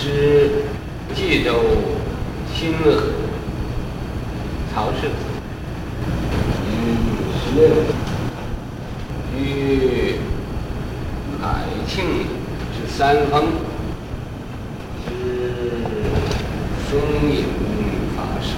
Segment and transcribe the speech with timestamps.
[0.00, 0.62] 是
[1.12, 1.52] 冀州
[2.54, 3.02] 清河
[4.72, 5.14] 曹氏子。
[6.70, 6.72] 嗯，
[7.34, 7.60] 十六。
[9.36, 9.40] 于
[11.42, 12.04] 海庆
[12.72, 13.34] 之三峰，
[15.04, 15.10] 是
[16.88, 17.44] 松隐
[18.16, 18.54] 法师。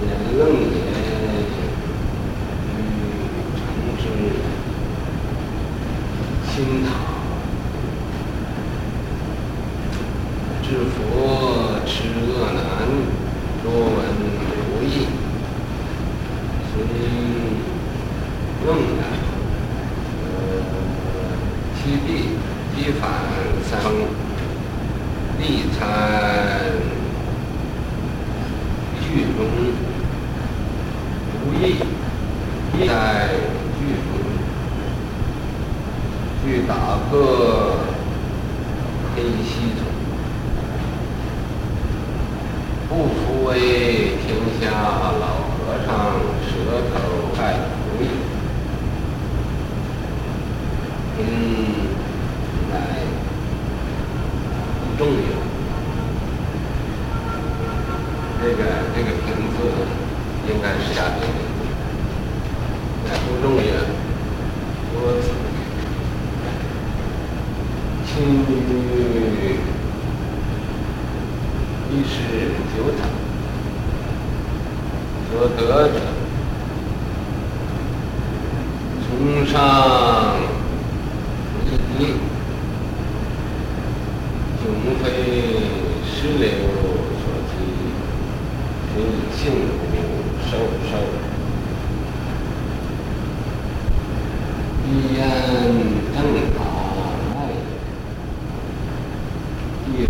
[0.00, 0.08] 延
[0.38, 0.94] 楞严。
[6.54, 6.88] 心塔，
[10.62, 11.90] 知佛持
[12.30, 12.62] 恶难，
[13.64, 13.98] 多闻
[14.54, 14.88] 如意，
[16.70, 16.74] 随
[18.64, 19.02] 问难，
[20.22, 20.24] 呃，
[21.74, 22.08] 七弊
[22.76, 23.02] 机返
[23.68, 23.86] 三峰，
[25.84, 26.70] 在
[29.00, 29.04] 剧
[29.36, 29.38] 中，
[31.40, 31.62] 如意
[32.86, 32.88] 在
[33.78, 34.06] 剧中。
[36.46, 36.74] 去打
[37.08, 37.12] 破
[39.16, 39.80] 黑溪虫，
[42.86, 43.50] 不服为
[44.26, 44.62] 天下
[45.18, 45.24] 老
[45.56, 45.88] 和尚
[46.44, 46.52] 舌
[46.92, 46.94] 头
[47.34, 47.40] 盖
[47.88, 48.06] 如意。
[51.18, 51.22] 嗯，
[52.70, 52.74] 来
[54.98, 55.43] 重要。
[58.44, 58.58] 这个
[58.94, 59.56] 这个瓶子
[60.46, 61.26] 应该是下面的，
[63.08, 63.62] 来不重要，
[64.92, 65.24] 多字。
[68.04, 68.46] 亲于
[71.90, 72.12] 一十
[72.76, 73.08] 九场
[75.30, 75.94] 所得者，
[79.08, 79.08] 从
[79.46, 79.54] 上
[81.64, 81.66] 一
[81.96, 82.00] 滴，
[84.60, 84.62] 迥
[85.02, 85.02] 非
[86.04, 86.44] 石榴，
[88.94, 89.00] 非
[89.36, 89.92] 性无
[90.48, 90.56] 授
[90.88, 90.92] 受，
[94.86, 95.18] 一言
[96.14, 96.16] 正
[96.54, 96.56] 法。
[99.84, 100.08] 地主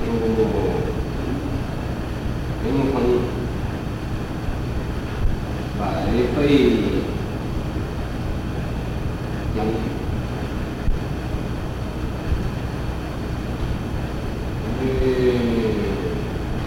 [2.63, 2.95] 灵峰，
[5.79, 5.81] 百
[6.37, 6.39] 倍
[9.57, 9.59] 养
[14.83, 14.85] 于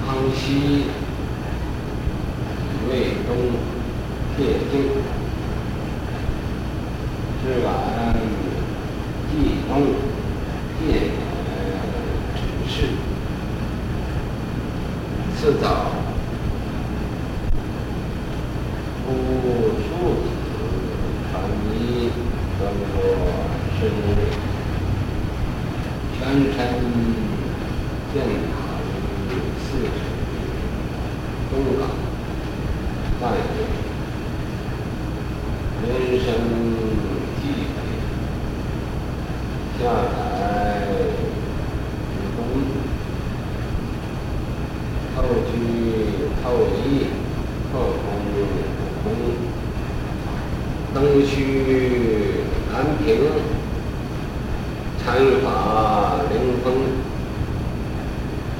[0.06, 0.42] 康熙
[2.70, 2.92] 以为
[3.26, 3.30] 东
[4.36, 4.38] 铁
[4.72, 4.74] 镜，
[7.48, 7.72] 是晚
[9.32, 9.32] 济
[9.70, 9.72] 东
[10.82, 11.16] 见。
[15.40, 15.66] 次早，
[19.06, 19.08] 不
[19.78, 19.88] 庶
[20.20, 20.28] 子
[21.32, 21.40] 传
[21.72, 22.10] 遗，
[22.60, 22.96] 登过
[23.80, 24.08] 深入，
[26.18, 26.20] 全
[26.52, 26.56] 程
[28.12, 28.16] 建
[28.52, 28.52] 塔
[29.30, 29.32] 于
[29.62, 29.88] 四尺
[31.50, 31.82] 东港，
[33.22, 33.58] 半月，
[35.86, 35.88] 人
[36.20, 36.26] 生
[37.40, 37.44] 际
[37.76, 37.78] 北，
[39.80, 39.96] 下来
[42.12, 42.40] 之东。
[45.18, 45.52] 后居
[46.44, 46.46] 后
[46.78, 47.08] 一，
[47.74, 49.06] 后空不空，
[50.94, 51.32] 登虚
[52.72, 53.08] 安平，
[55.04, 55.06] 参
[55.44, 55.48] 法
[56.30, 56.34] 灵
[56.64, 56.66] 峰，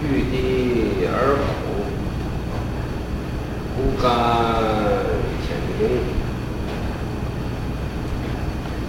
[0.10, 1.44] 据地而口，
[3.76, 4.06] 不干
[5.44, 5.48] 浅
[5.78, 5.80] 明。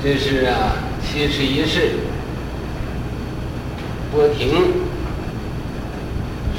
[0.01, 1.97] 这是啊，七十一世，
[4.12, 4.87] 波亭。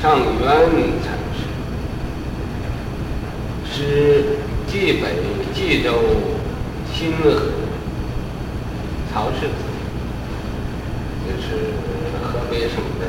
[0.01, 0.21] 上元
[1.03, 1.43] 禅师，
[3.65, 4.37] 是
[4.71, 5.03] 冀北
[5.53, 5.91] 冀州
[6.93, 7.51] 新河
[9.11, 9.53] 曹氏子，
[11.25, 11.47] 这是
[12.23, 13.03] 河北省的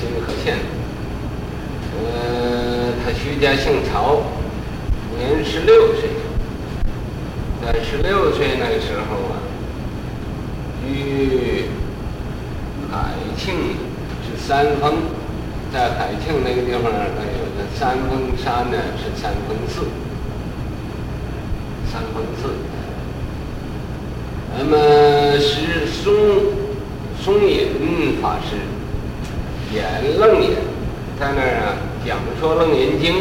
[0.00, 0.56] 清河县。
[1.94, 4.22] 呃，他徐家姓曹，
[5.18, 6.08] 年十六岁，
[7.62, 9.36] 在十六岁那个时候啊，
[10.88, 11.66] 与
[12.90, 13.54] 海庆
[14.24, 14.40] 是。
[14.40, 14.94] 三峰，
[15.72, 19.86] 在海庆那个地方呢，它有个三峰山呢，是三峰寺。
[21.92, 22.48] 三峰寺。
[24.58, 26.12] 那么是松
[27.22, 28.56] 松隐法师
[29.72, 30.50] 演楞严，
[31.18, 33.14] 在那儿啊讲说《楞严经》，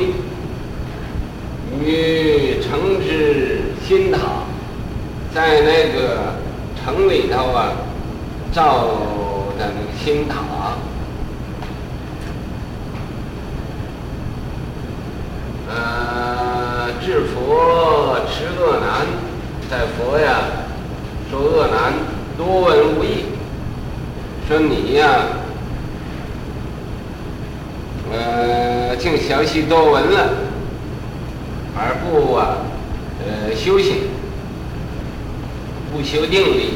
[1.83, 4.17] 与城之新塔，
[5.33, 6.33] 在那个
[6.75, 7.73] 城里头啊
[8.51, 8.87] 造
[9.59, 10.37] 的那个新塔。
[15.71, 19.05] 呃，治佛持恶难，
[19.69, 20.41] 在佛呀
[21.29, 21.93] 说恶难，
[22.35, 23.25] 多闻无益。
[24.47, 25.27] 说你呀，
[28.11, 30.33] 呃，净详细多闻了，
[31.77, 32.57] 而不啊，
[33.23, 34.09] 呃，修行，
[35.91, 36.73] 不修定力，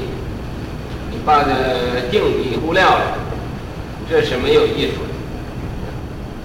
[1.12, 3.18] 你把这定力忽略了，
[4.10, 5.14] 这是没有艺术的，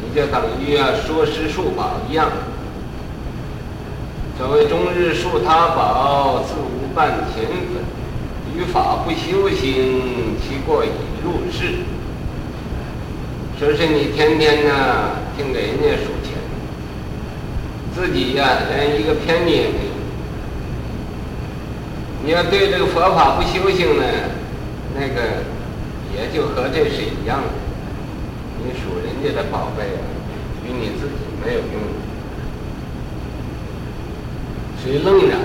[0.03, 2.31] 你就等于啊说诗树宝一样。
[4.39, 7.85] 所谓终日树他宝，自无半钱粉。
[8.57, 10.89] 于法不修行，其过已
[11.23, 11.75] 入世。
[13.59, 16.39] 说是你天天呢听给人家数钱，
[17.93, 19.91] 自己呀、连一个偏米也没有。
[22.25, 24.05] 你要对这个佛法不修行呢，
[24.95, 25.43] 那个
[26.15, 27.49] 也就和这是一样的。
[28.63, 30.07] 你数人家的宝贝啊，
[30.65, 31.15] 与你自己
[31.45, 31.83] 没有用。
[34.81, 35.41] 所以愣然，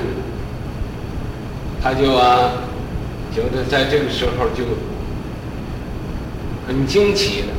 [1.81, 2.61] 他就啊，
[3.33, 4.63] 觉得在这个时候就
[6.67, 7.53] 很惊奇了，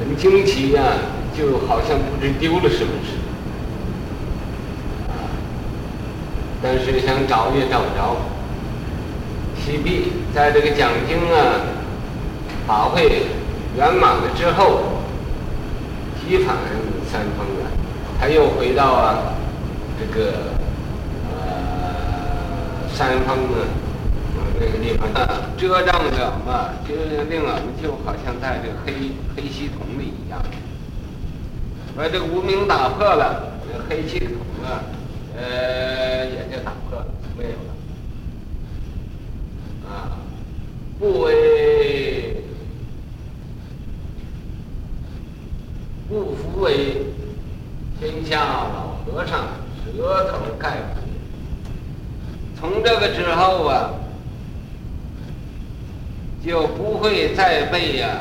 [0.00, 0.96] 很惊奇呀、啊，
[1.36, 3.28] 就好像不知丢了什么似的。
[6.62, 8.16] 但是想找也找不着。
[9.56, 11.60] 西壁在这个讲经啊，
[12.66, 13.26] 法会
[13.76, 14.80] 圆满了之后，
[16.18, 16.56] 即返
[17.10, 17.68] 三方啊，
[18.18, 19.18] 他又回到啊
[19.98, 20.32] 这个
[21.30, 23.68] 呃三峰啊
[24.60, 26.94] 这个地方啊，遮障者嘛，就
[27.30, 28.92] 令我们就好像在这个黑
[29.34, 30.38] 黑系统里一样，
[31.96, 34.84] 把这个无名打破了，这个黑系统啊。
[35.34, 37.06] 呃，也就打破了，
[37.38, 37.72] 没有了。
[39.88, 40.20] 啊，
[40.98, 42.44] 不为
[46.06, 47.06] 不服为
[47.98, 49.46] 天下老和尚
[49.86, 51.00] 舌头盖骨。
[52.60, 53.92] 从这个之后啊，
[56.44, 58.18] 就不会再被呀、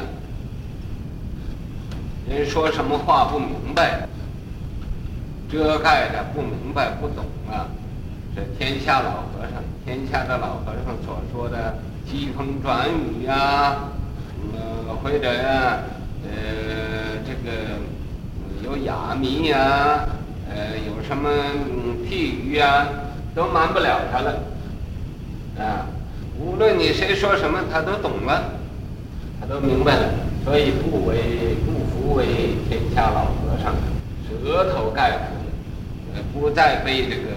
[2.30, 4.08] 人说什么话不明白。
[5.52, 7.66] 遮盖的不明白不懂啊，
[8.36, 13.78] 这天下老和尚，天下的老和尚所说的机锋转语呀，
[14.54, 15.80] 呃或者呀，
[16.24, 17.80] 呃这个
[18.64, 20.08] 有哑谜呀，
[20.52, 21.28] 呃有什么
[22.08, 22.86] 譬喻呀，
[23.34, 24.40] 都瞒不了他了，
[25.58, 25.88] 啊，
[26.40, 28.52] 无论你谁说什么，他都懂了，
[29.40, 30.10] 他都明白了，
[30.44, 32.26] 所以不为不服为
[32.68, 33.74] 天下老和尚，
[34.28, 35.40] 舌头盖骨。
[36.34, 37.32] 不再被这个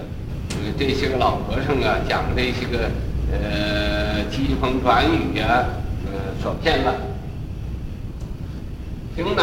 [0.50, 2.90] 呃这些个老和尚啊讲这些个
[3.31, 5.64] 呃机锋转语啊
[6.06, 6.94] 呃所骗了。
[9.14, 9.43] 平乃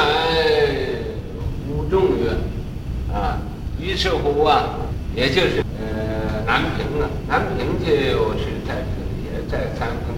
[1.67, 2.31] 呼众曰
[3.13, 3.39] 啊，
[3.79, 4.77] 于是乎啊，
[5.15, 10.15] 也就是呃南平啊，南平就是在这里也在三峰，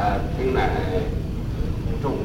[0.00, 0.70] 啊平乃
[1.84, 2.16] 呼众。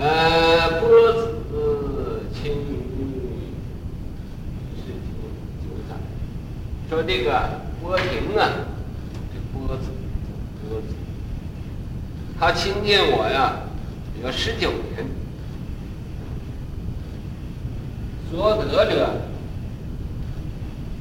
[0.00, 3.52] 呃，波子亲于
[4.74, 4.94] 是
[5.60, 5.94] 九载，
[6.88, 8.48] 说这个波亭啊，
[9.30, 9.90] 这波子
[10.66, 10.86] 波子，
[12.40, 13.64] 他亲近我呀，
[14.22, 15.06] 有十九年，
[18.30, 19.20] 所得者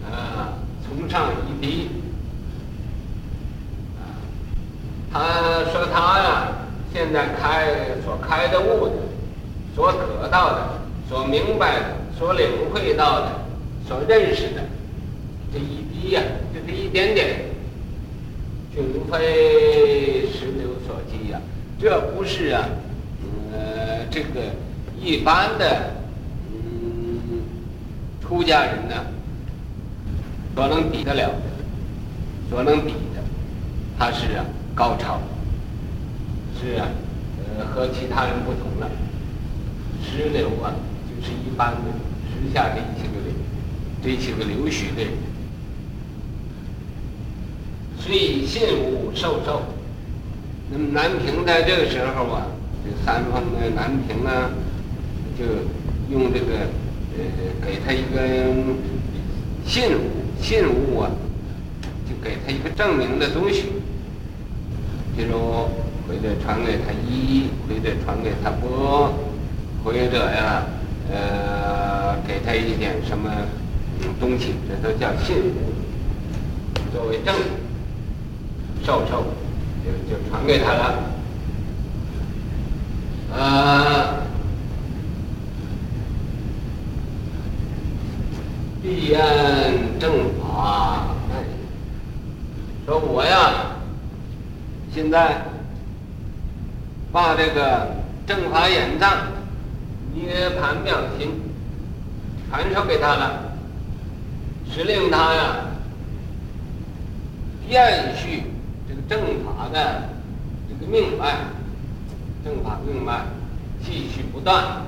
[0.06, 1.88] 啊，从上一滴，
[3.98, 4.20] 啊，
[5.14, 5.20] 他
[5.72, 6.48] 说他呀。
[6.94, 7.68] 现在开
[8.04, 8.96] 所开的悟的，
[9.74, 13.32] 所得到的，所明白的，所领会到的，
[13.88, 14.62] 所认识的，
[15.54, 16.22] 这一滴呀、
[16.54, 17.46] 就这一点点，
[18.76, 21.40] 并非石榴所及呀、
[21.80, 22.68] 这不是啊，
[23.54, 24.42] 呃，这个
[25.02, 25.94] 一般的，
[26.52, 27.42] 嗯，
[28.22, 28.96] 出家人呢，
[30.54, 33.24] 所能比得了的，所能比的，
[33.98, 34.44] 他是啊，
[34.76, 35.20] 高超。
[36.60, 36.88] 是啊，
[37.58, 38.90] 呃，和其他人不同了。
[40.04, 40.74] 石榴啊，
[41.08, 41.92] 就是一般的
[42.30, 43.34] 时下这些个流，
[44.04, 45.04] 这些个流许的。
[48.00, 49.62] 所以信无受受，
[50.72, 52.48] 那么南平在这个时候啊，
[52.84, 54.50] 这三方的南平啊，
[55.38, 55.46] 就
[56.12, 56.68] 用这个
[57.18, 57.24] 呃，
[57.66, 58.52] 给他一个
[59.66, 60.02] 信物，
[60.42, 61.12] 信物啊，
[62.10, 63.66] 就给他一个证明的东西，
[65.16, 65.70] 比如。
[66.08, 69.14] 或者传给他一，或者传给他波，
[69.82, 70.64] 或者呀，
[71.10, 73.32] 呃，给他一点什么
[74.20, 75.72] 东西，这都叫信物，
[76.92, 77.34] 作为证
[78.84, 79.24] 授受，
[79.86, 81.00] 就就传给他了。
[83.34, 84.16] 啊，
[88.84, 89.22] 必按
[89.98, 91.06] 正法，
[92.86, 93.71] 说我呀，
[94.94, 95.42] 现在。
[97.14, 97.90] 把这个
[98.26, 99.28] 正法眼藏、
[100.14, 101.30] 涅槃妙心
[102.50, 103.52] 传授给他了，
[104.74, 105.56] 使令他呀，
[107.68, 108.44] 延续
[108.88, 110.08] 这个正法的
[110.70, 111.36] 这个命脉，
[112.46, 113.26] 正法命脉
[113.84, 114.86] 继续不断。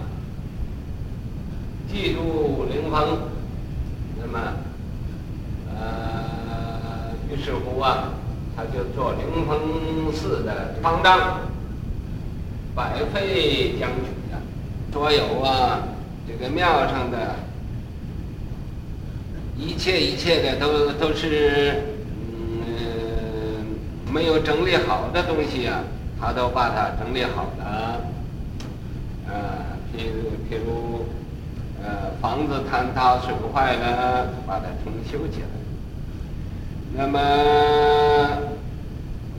[1.92, 3.20] 记住灵峰，
[4.18, 4.40] 那么，
[5.76, 8.14] 呃，于是乎啊，
[8.56, 11.40] 他就做灵峰寺的方丈，
[12.76, 14.38] 百废将军的，
[14.92, 15.80] 所有啊，
[16.28, 17.36] 这个庙上的，
[19.58, 21.84] 一切一切的都都是，
[22.30, 23.66] 嗯，
[24.14, 25.84] 没有整理好的东西啊，
[26.20, 28.02] 他都把它整理好了，
[29.28, 29.34] 呃，
[29.96, 31.06] 譬如譬如。
[31.86, 35.48] 呃，房子坍塌损坏了，把它重修起来。
[36.96, 37.20] 那么，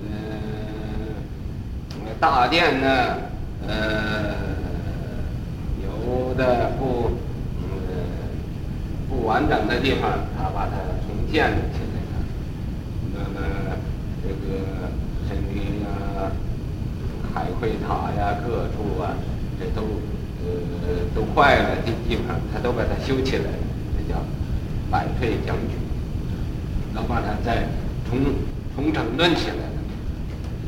[0.02, 0.11] 呃，
[2.18, 2.88] 大殿呢，
[3.66, 4.34] 呃，
[5.82, 7.12] 有的不，
[7.62, 7.68] 呃，
[9.08, 10.73] 不完整的地方，他把它
[11.06, 12.14] 重建了起来了。
[13.14, 13.40] 那么，
[14.23, 14.90] 这个
[15.28, 16.32] 神明啊，
[17.32, 19.14] 海会塔呀，各处啊，
[19.58, 19.87] 这都。
[20.46, 23.64] 呃，都坏了的地方，他都把它修起来了，
[23.96, 24.20] 这叫
[24.90, 25.78] 百废将军，
[26.94, 27.66] 都把它再
[28.08, 28.18] 重
[28.74, 29.62] 重整顿起来了。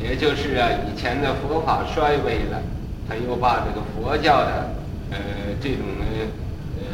[0.02, 2.62] 也就是啊，以前的佛法衰微了，
[3.08, 4.74] 他又把这个佛教的
[5.10, 5.18] 呃
[5.60, 6.04] 这种呢
[6.78, 6.84] 呃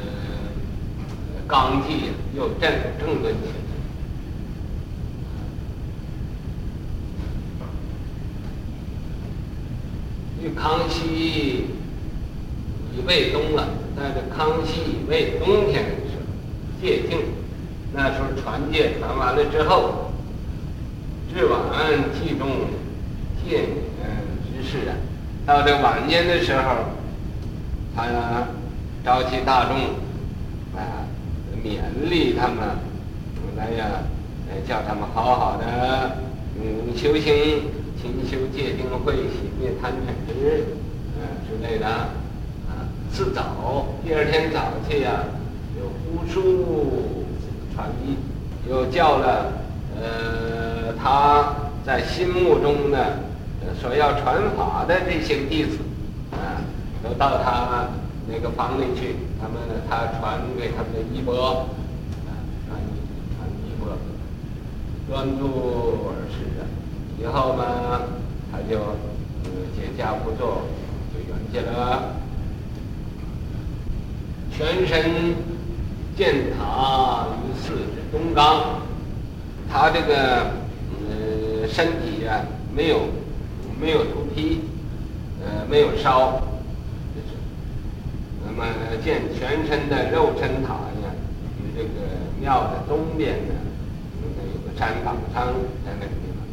[1.46, 3.54] 纲纪又正整顿起来。
[10.42, 11.66] 与康熙。
[12.94, 16.22] 以为冬了，在这康熙以为冬天的时候，
[16.78, 17.20] 戒净，
[17.94, 20.10] 那时候传戒传完了之后，
[21.34, 21.60] 日晚
[22.14, 22.48] 祭众
[23.44, 23.68] 戒
[24.46, 24.96] 之事啊，
[25.46, 26.62] 到这晚间的时候，
[27.94, 28.04] 他
[29.04, 29.76] 召集大众
[30.74, 31.04] 啊，
[31.62, 32.58] 勉励他们
[33.56, 33.86] 来呀，
[34.66, 36.16] 叫他们好好的
[36.56, 37.62] 嗯修行，
[38.00, 40.64] 勤修戒定慧，熄灭贪嗔痴，
[41.16, 42.08] 嗯之类的啊。
[43.12, 45.24] 次早，第二天早去呀、
[45.78, 46.51] 有呼书，
[48.72, 49.52] 又叫了
[50.00, 52.98] 呃他在心目中呢
[53.78, 55.78] 所要传法的这些弟子
[56.32, 56.64] 啊，
[57.02, 57.88] 都到他
[58.26, 59.60] 那个房里去，他们
[59.90, 61.66] 他传给他们的衣钵
[62.24, 62.32] 啊，
[62.66, 62.80] 传
[63.36, 63.92] 传衣钵，
[65.10, 66.64] 专注而事啊。
[67.20, 67.62] 以后呢，
[68.50, 68.78] 他就
[69.74, 70.62] 解跏趺坐，
[71.12, 72.14] 就圆寂了。
[74.50, 75.34] 全身
[76.16, 78.82] 建塔于寺之东冈，
[79.72, 80.52] 他这个
[81.08, 83.08] 呃身体啊没有
[83.80, 84.60] 没有头皮，
[85.40, 86.42] 呃没有烧，
[87.14, 87.32] 就是，
[88.44, 88.66] 那么
[89.02, 91.08] 建全身的肉身塔呀，
[91.58, 91.88] 与这个
[92.38, 93.54] 庙的东边呢，
[94.36, 95.46] 那有个山岗山
[95.82, 96.44] 在那个地方。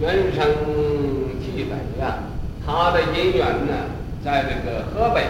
[0.00, 0.46] 原生
[1.40, 2.18] 济北呀，
[2.66, 3.72] 他的因缘呢，
[4.22, 5.24] 在这个河北。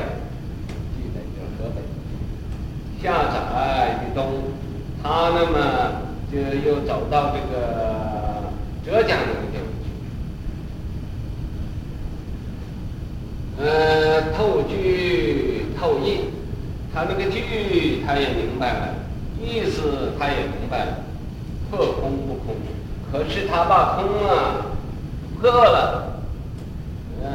[3.02, 4.24] 下载于东，
[5.04, 5.58] 他那么
[6.32, 7.54] 就又走到这个
[8.82, 9.86] 浙江那个地方去。
[13.60, 16.30] 呃，透句透义，
[16.94, 18.94] 他那个句他也明白了，
[19.38, 21.04] 意思他也明白了，
[21.70, 22.56] 破空不空，
[23.12, 24.72] 可是他把空啊
[25.38, 26.22] 破了，
[27.22, 27.28] 嗯，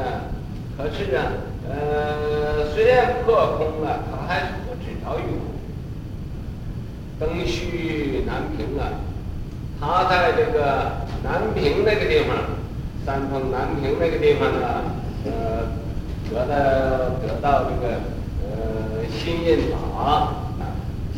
[0.76, 1.22] 可是啊，
[1.70, 5.39] 呃，虽然破空了，他还是不知道于空。
[7.20, 9.04] 登虚南平啊，
[9.78, 12.38] 他在这个南平那个地方，
[13.06, 14.84] 山东南平那个地方呢，
[15.26, 15.68] 呃，
[16.32, 16.56] 得到
[17.20, 18.00] 得到这个
[18.42, 20.34] 呃新印法啊，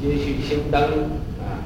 [0.01, 0.81] 接续新灯
[1.37, 1.61] 啊，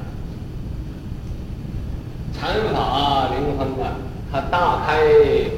[2.38, 3.96] 禅法灵峰啊，
[4.30, 5.00] 他大开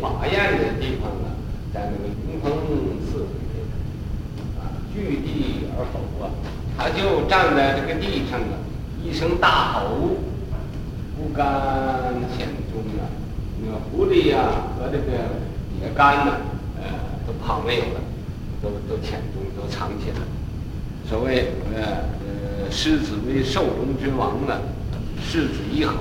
[0.00, 1.34] 法宴的地方啊，
[1.74, 2.52] 在那个灵峰
[3.04, 3.66] 寺里面
[4.56, 6.30] 啊，据地而走啊，
[6.76, 8.67] 他就站在这个地上啊。
[9.04, 10.16] 一声大吼，
[11.16, 11.46] 不甘
[12.36, 13.06] 潜踪啊！
[13.60, 15.12] 那个狐狸呀、啊、和这个
[15.80, 16.32] 野干呢，
[16.76, 16.84] 呃，
[17.26, 18.00] 都跑没有了，
[18.62, 20.16] 都都潜踪，都藏起来。
[21.08, 21.82] 所谓呃
[22.20, 24.60] 呃，狮子为兽中之王呢，
[25.24, 25.94] 狮子一吼，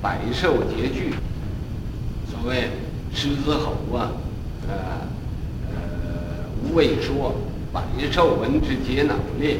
[0.00, 1.14] 百兽皆惧。
[2.30, 2.70] 所谓
[3.14, 4.10] 狮子吼啊，
[4.68, 4.74] 呃
[5.70, 5.74] 呃，
[6.64, 7.34] 无畏说，
[7.72, 9.58] 百兽闻之皆脑裂。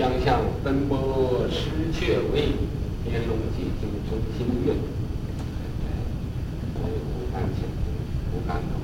[0.00, 2.56] 将相奔波失却位，
[3.04, 4.72] 天龙寂静生心蕴。
[6.72, 7.92] 所以不敢前进，
[8.32, 8.80] 不敢走。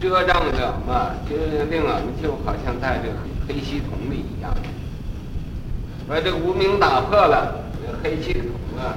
[0.00, 1.36] 遮障者嘛，就
[1.70, 3.14] 令俺们就好像在这个
[3.46, 4.56] 黑黑系统里一样。
[6.08, 7.64] 把这个无名打破了，
[8.02, 8.96] 黑气孔啊，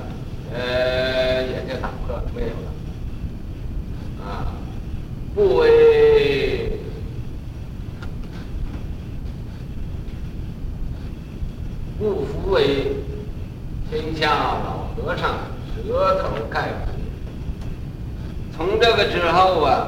[0.54, 2.72] 呃，也就打破没有了。
[4.26, 4.56] 啊，
[5.36, 5.68] 不为
[12.48, 12.96] 不服为
[13.90, 14.30] 天下
[14.64, 15.36] 老和尚
[15.76, 16.92] 舌头盖骨。
[18.56, 19.88] 从这个之后啊，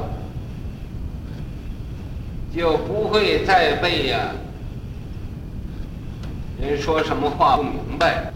[2.54, 4.32] 就不会再被呀、
[6.60, 8.30] 人说什么话不明白，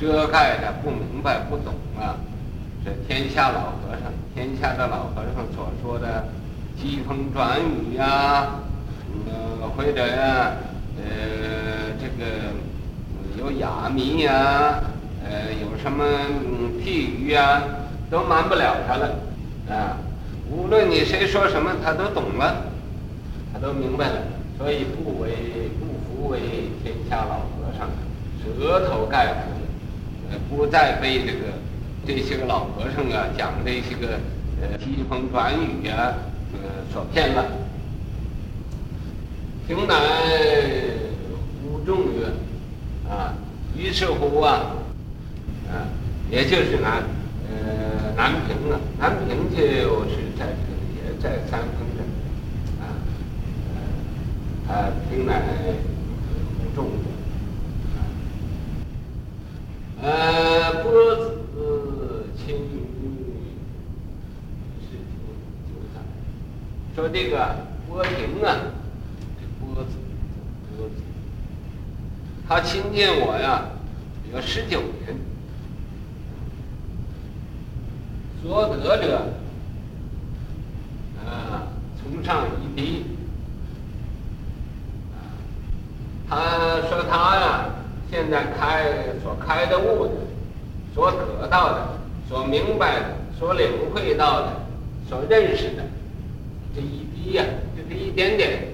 [0.00, 2.16] 遮盖的不明白不懂啊。
[2.84, 6.26] 这天下老和尚，天下的老和尚所说的
[6.80, 8.48] 疾风转雨呀，
[9.26, 10.52] 呃，或者呀，
[10.96, 12.24] 呃，这个
[13.38, 14.82] 有哑谜呀，
[15.24, 17.62] 呃，有什么嗯譬喻呀？
[18.10, 19.14] 都瞒不了他了，
[19.68, 19.98] 啊！
[20.50, 22.64] 无论你谁说什么，他都懂了，
[23.52, 24.22] 他都明白了。
[24.56, 25.30] 所以不为
[25.78, 26.40] 不服为
[26.82, 27.88] 天下老和尚，
[28.42, 29.50] 舌头盖骨，
[30.30, 31.52] 呃，不再被这个
[32.06, 34.18] 这些个老和尚啊讲这些个
[34.60, 36.14] 呃疾风转雨啊，
[36.54, 36.58] 呃
[36.92, 37.44] 所骗了。
[39.66, 39.94] 平乃
[41.62, 42.24] 呼众曰
[43.08, 43.34] ：“啊，
[43.76, 44.76] 于是乎啊，
[45.70, 45.88] 啊，
[46.30, 47.02] 也就是南。”
[47.50, 50.48] 呃，南平啊，南平就是在，
[50.94, 52.04] 也在三峰镇，
[52.78, 52.92] 啊，
[53.72, 53.78] 呃，
[54.68, 55.40] 他平乃
[56.58, 56.90] 呼众，
[60.02, 62.84] 呃，波子轻于
[64.82, 65.00] 是听
[65.66, 65.96] 九载，
[66.94, 67.56] 说这个
[67.88, 68.46] 波亭啊，
[69.40, 69.96] 这波子，
[70.76, 70.94] 波子，
[72.48, 73.62] 他亲近我呀，
[74.32, 75.14] 有十九年。
[78.42, 79.18] 所得者，
[81.22, 81.68] 啊，
[82.00, 83.04] 从上一滴。
[86.26, 87.66] 他说他呀，
[88.10, 90.12] 现在开所开的悟的，
[90.94, 91.98] 所得到的，
[92.30, 94.52] 所明白的，所领会到的，
[95.06, 95.82] 所认识的，
[96.74, 97.44] 这一滴呀，
[97.76, 98.68] 就这一点点，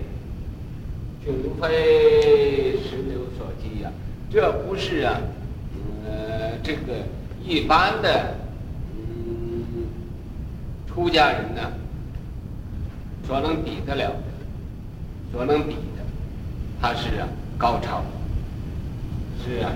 [1.26, 3.90] 就无非十六所及呀，
[4.30, 5.20] 这不是啊，
[6.06, 7.04] 呃，这个
[7.44, 8.34] 一般的
[8.96, 9.86] 嗯。
[10.86, 11.60] 出家人呢，
[13.26, 14.16] 所能比得了的，
[15.32, 16.04] 所能比的，
[16.80, 17.26] 他是啊
[17.58, 18.04] 高超，
[19.42, 19.72] 是啊，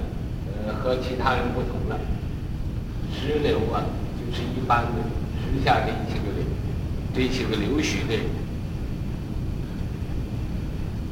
[0.47, 1.99] 呃和其他人不同了。
[3.13, 3.83] 石榴啊，
[4.17, 4.93] 就是一般的
[5.43, 6.27] 石下这些个
[7.13, 8.15] 这些个流须的，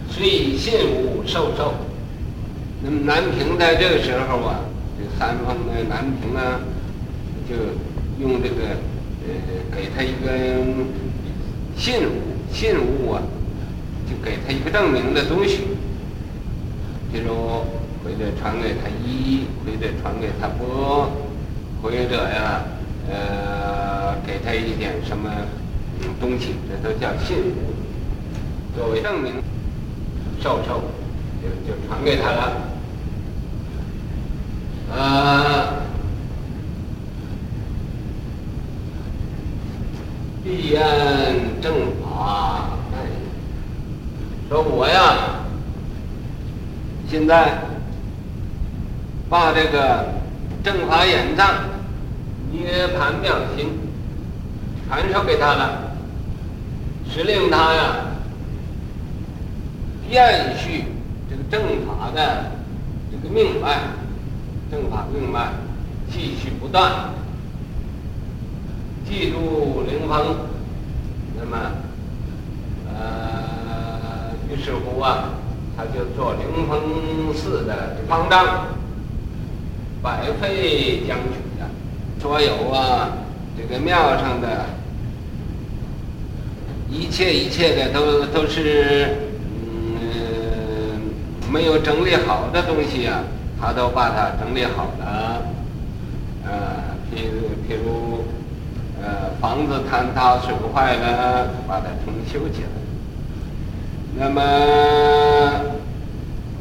[0.09, 1.75] 虽信无授受。
[2.83, 4.61] 那么南平在这个时候啊，
[4.99, 6.61] 这三峰的南平啊，
[7.49, 7.55] 就
[8.23, 8.77] 用这个。
[9.29, 9.33] 呃，
[9.77, 10.31] 给他一个
[11.77, 12.13] 信物，
[12.53, 13.21] 信物啊，
[14.09, 15.63] 就给他一个证明的东西，
[17.13, 17.35] 比如
[18.05, 21.11] 或者传给他一，或者传给他波，
[21.83, 22.63] 或者呀，
[23.11, 25.29] 呃，给他一点什么
[26.21, 29.33] 东西，这都叫信物，作为证明
[30.41, 30.85] 受受，
[31.67, 32.53] 就传给他了，
[34.95, 35.77] 呃。
[40.45, 42.95] 必按正法，哎，
[44.49, 45.41] 说我呀，
[47.11, 47.59] 现在
[49.29, 50.07] 把这个
[50.63, 51.53] 正法演藏、
[52.53, 53.73] 涅槃妙心
[54.87, 55.97] 传授给他了，
[57.13, 57.97] 使令他呀，
[60.09, 60.85] 延续
[61.29, 62.53] 这个正法的
[63.11, 63.79] 这个命脉，
[64.71, 65.53] 正法命脉
[66.11, 67.11] 继续不断。
[69.09, 70.37] 记住灵峰，
[71.39, 71.57] 那么，
[72.89, 75.31] 呃，于是乎啊，
[75.77, 78.67] 他就做灵峰寺的方丈，
[80.03, 81.69] 百废将军的，
[82.21, 83.13] 所有啊，
[83.57, 84.67] 这个庙上的，
[86.91, 89.26] 一切一切的都都是，
[91.53, 93.25] 没有整理好的东西啊，
[93.61, 95.43] 他都把它整理好了，
[96.45, 96.51] 呃，
[97.11, 98.25] 譬如譬如。
[98.99, 102.69] 呃，房子坍塌损坏了，把它重修起来。
[104.19, 104.41] 那么，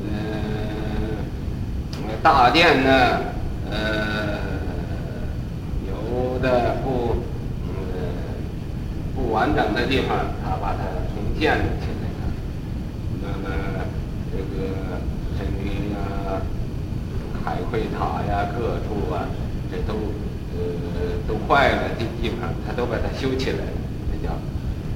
[0.04, 0.14] 呃，
[2.22, 2.92] 大殿呢，
[3.72, 4.38] 呃，
[5.88, 7.16] 有的不，
[7.70, 7.74] 呃，
[9.16, 10.84] 不完整的地方，他把它
[11.16, 12.24] 重建起来了。
[13.24, 13.50] 那么，
[14.30, 15.00] 这个
[15.38, 16.44] 神明啊，
[17.44, 19.26] 海会塔呀，各处啊，
[19.72, 19.96] 这都。
[20.58, 20.62] 呃，
[21.28, 23.78] 都坏了的地方，他都把它修起来了，
[24.12, 24.34] 这叫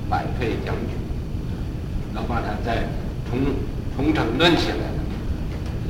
[0.10, 0.96] 百废将军，
[2.14, 2.84] 都把它再
[3.30, 3.40] 重
[3.96, 5.00] 重整顿起来了。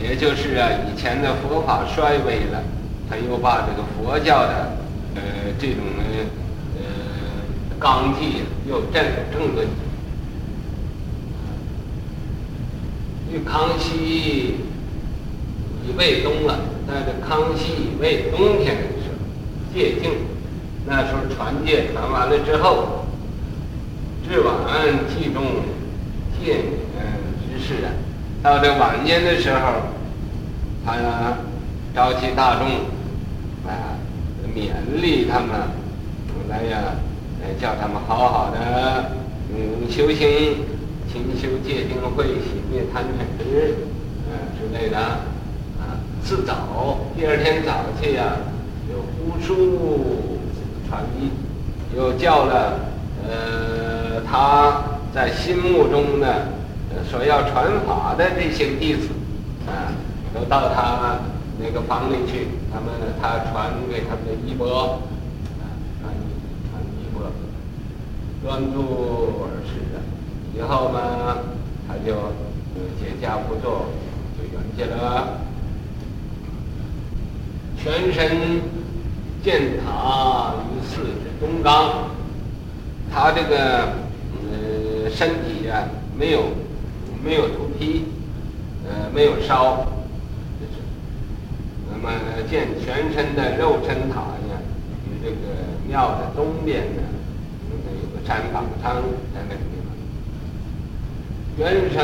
[0.01, 2.63] 也就是啊，以前的佛法衰微了，
[3.09, 4.77] 他又把这个佛教的
[5.15, 5.21] 呃
[5.59, 5.77] 这种
[6.77, 6.83] 呃
[7.77, 9.63] 纲纪又正正了。
[13.27, 14.55] 因为康熙
[15.85, 19.19] 已未冬了，在这康熙已未冬天的时候，
[19.71, 20.11] 借镜，
[20.89, 23.05] 那时候传戒传完了之后，
[24.27, 24.55] 至晚
[25.07, 25.43] 继重
[26.41, 26.55] 戒
[26.95, 27.05] 免
[27.45, 27.93] 之事啊。
[28.41, 29.59] 到这晚年的时候，
[30.83, 30.95] 他
[31.93, 32.65] 召集大众
[33.69, 33.93] 啊，
[34.55, 35.49] 勉励他们
[36.49, 36.95] 来呀，
[37.61, 39.11] 叫他们好好的
[39.53, 40.65] 嗯修行，
[41.11, 43.75] 勤修戒定慧，熄灭贪嗔痴，
[44.27, 46.01] 呃之类的啊。
[46.23, 48.37] 自早第二天早去呀，
[48.89, 50.38] 有呼出
[50.89, 51.29] 传译，
[51.95, 52.79] 又叫了
[53.27, 56.27] 呃他在心目中呢。
[57.09, 59.09] 所要传法的这些弟子，
[59.67, 59.93] 啊，
[60.33, 61.19] 都到他
[61.59, 62.47] 那个房里去。
[62.71, 62.87] 他们
[63.21, 64.99] 他传给他们的衣钵，
[65.59, 65.63] 啊，
[66.01, 66.13] 传
[66.69, 67.31] 传衣钵，
[68.43, 70.01] 专注而事的。
[70.55, 71.37] 以后呢，
[71.87, 72.13] 他就
[72.99, 73.85] 解跏趺坐，
[74.35, 75.39] 就圆寂了。
[77.81, 78.61] 全身
[79.43, 80.53] 建塔
[80.89, 82.09] 于寺之东冈，
[83.13, 83.93] 他这个
[84.51, 86.43] 呃身体呀、没有。
[87.21, 88.05] 没有土坯，
[88.87, 89.85] 呃，没有烧，
[91.91, 92.09] 那么
[92.49, 94.55] 建全身的肉身塔呢，
[95.03, 95.35] 与这个
[95.85, 97.01] 庙的东边呢，
[97.69, 99.91] 有个栴坊仓在那个地方。
[101.57, 101.97] 原生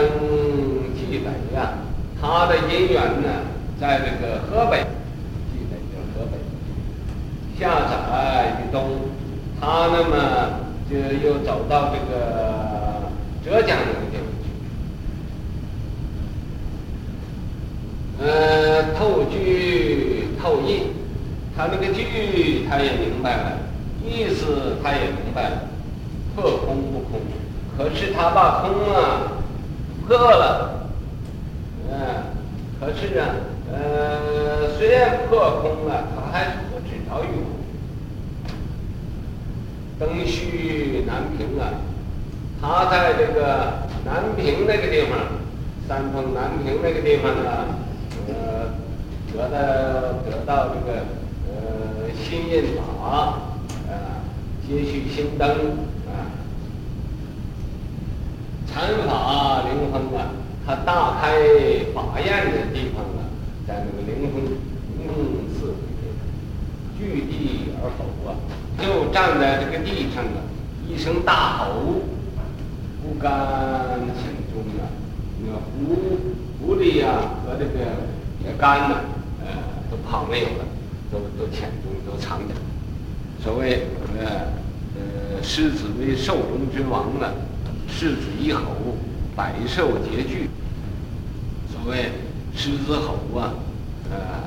[0.95, 1.75] 记载呀，
[2.21, 3.29] 他的因缘呢，
[3.79, 4.85] 在这个，河北，
[7.59, 8.83] 下载于东，
[9.59, 10.13] 他那么
[10.89, 12.13] 就又走到这个
[13.43, 14.25] 浙江那个地方。
[18.97, 20.93] 透句透意，
[21.55, 23.57] 他那个句他也明白了，
[24.03, 25.63] 意思他也明白了，
[26.35, 27.19] 破空不空，
[27.77, 29.31] 可是他把空啊
[30.07, 30.87] 破了，
[31.89, 31.93] 嗯、
[32.79, 33.27] 可是啊，
[33.71, 37.27] 呃，虽然破空了，他还是不知道有。
[39.99, 41.73] 登虚南平啊，
[42.61, 45.17] 他在这个南平那个地方，
[45.87, 47.75] 山东南平那个地方呢。
[48.27, 48.73] 呃，
[49.31, 49.57] 得到
[50.23, 51.05] 得到这个
[51.47, 53.39] 呃新印法啊，
[54.65, 55.47] 接续新灯
[56.07, 56.33] 啊，
[58.65, 60.31] 禅法灵峰啊，
[60.65, 61.37] 他大开
[61.93, 63.29] 法宴的地方啊，
[63.67, 64.41] 在那个灵峰，
[66.97, 68.35] 聚地而吼啊，
[68.81, 70.41] 就站在这个地上啊，
[70.87, 72.01] 一声大吼，
[73.01, 74.87] 不甘情终啊，
[75.45, 76.17] 那狐
[76.59, 78.15] 狐狸呀和这个。
[78.59, 78.95] 肝呢，
[79.41, 79.47] 呃，
[79.89, 80.65] 都跑没有了，
[81.11, 82.53] 都都潜中都藏着。
[83.43, 83.87] 所谓
[84.19, 84.53] 呃
[84.95, 87.33] 呃，狮子为兽中之王呢，
[87.89, 88.61] 狮子一吼，
[89.35, 90.47] 百兽皆惧。
[91.71, 92.11] 所谓
[92.55, 93.55] 狮子吼啊，
[94.11, 94.43] 呃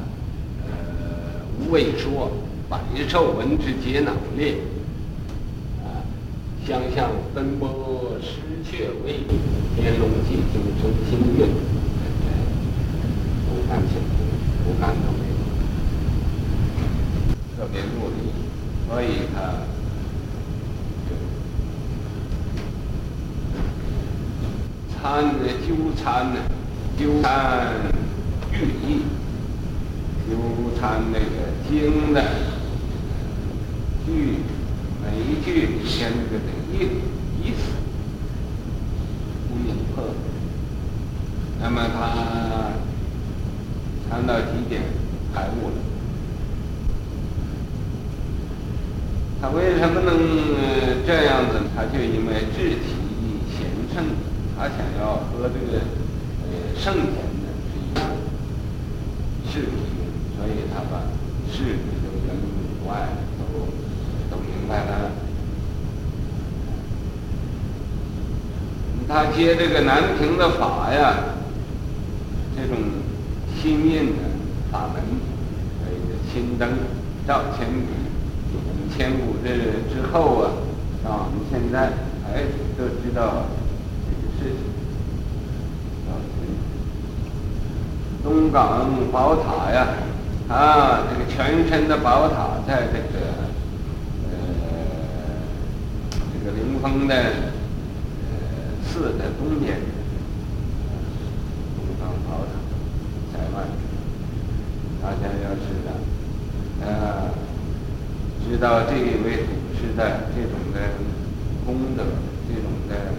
[1.70, 2.30] 未，说，
[2.68, 2.78] 百
[3.08, 4.54] 兽闻之皆脑裂。
[5.84, 6.00] 啊，
[6.66, 9.20] 相向奔波失却威，
[9.76, 11.46] 天龙寂听生心悦。
[13.68, 14.00] 感情
[14.64, 15.40] 不干都没有，
[17.54, 18.32] 特别努力，
[18.88, 19.36] 所以他
[24.96, 26.40] 参的纠参呢，
[26.98, 27.28] 纠参
[28.52, 28.56] 寓
[28.88, 29.02] 意，
[30.28, 30.36] 纠
[30.78, 31.24] 参那个
[31.68, 32.22] 经的
[34.04, 34.40] 句，
[35.02, 36.74] 每一句里边那个的意
[37.42, 37.60] 意思，
[39.48, 40.04] 不隐破，
[41.60, 41.98] 那么他。
[44.10, 44.80] 谈到几点
[45.34, 45.74] 开悟了？
[49.38, 50.16] 他为什么能
[51.06, 51.60] 这样子？
[51.76, 52.96] 他就因为志体
[53.52, 54.02] 贤圣，
[54.56, 55.78] 他想要和这个
[56.48, 59.68] 呃圣贤的是一样的事体，
[60.38, 61.04] 所以他把
[61.52, 62.34] 事体都人
[62.88, 63.44] 外都
[64.30, 65.10] 都明白了。
[69.08, 71.14] 他接这个南平的法呀，
[72.54, 72.76] 这种。
[73.60, 74.22] 心印的
[74.70, 75.02] 法门，
[75.82, 75.96] 所以
[76.32, 76.68] 心灯
[77.26, 77.88] 照千古。
[78.96, 79.48] 千古这
[79.92, 80.52] 之后啊，
[81.02, 81.90] 到我们现在
[82.32, 82.46] 哎
[82.78, 83.46] 都知道
[84.06, 84.62] 这个事情。
[88.22, 89.88] 东港宝塔呀，
[90.48, 93.18] 啊，这个全身的宝塔在这个
[94.30, 94.30] 呃
[96.32, 97.14] 这个灵峰的
[98.88, 99.76] 寺的东边，
[101.76, 102.52] 东方宝塔
[103.32, 103.56] 在外。
[105.02, 105.92] 大家要知道，
[106.80, 107.30] 呃，
[108.42, 110.00] 知道这一位祖师的
[110.34, 110.80] 这种的
[111.64, 112.02] 功德、
[112.48, 113.12] 这种的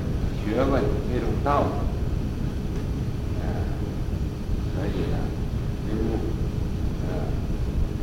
[0.43, 1.67] 学问、这种道理，
[3.41, 3.45] 呃，
[4.75, 5.17] 可以啊，
[5.87, 5.95] 流
[7.07, 7.07] 呃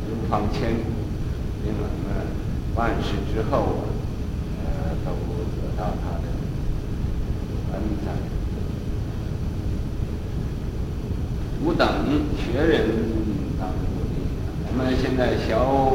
[0.07, 0.89] 流芳千古，
[1.63, 2.25] 令我们
[2.75, 3.96] 万世之后啊。
[12.57, 12.81] 学人
[13.59, 14.25] 当努力，
[14.65, 15.86] 我们现在小